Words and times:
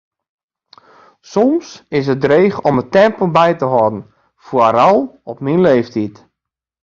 Soms 1.33 1.69
is 1.97 2.05
it 2.11 2.21
dreech 2.25 2.57
om 2.67 2.79
it 2.83 2.91
tempo 2.97 3.23
by 3.37 3.51
te 3.57 3.67
hâlden, 3.73 3.97
foaral 4.45 4.97
op 5.31 5.37
myn 5.45 5.63
leeftiid. 5.69 6.15